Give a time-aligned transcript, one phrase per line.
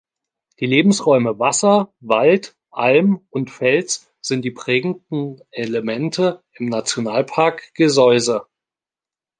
[0.59, 8.47] Die Lebensräume Wasser, Wald, Alm und Fels sind die prägenden Elemente im Nationalpark Gesäuse.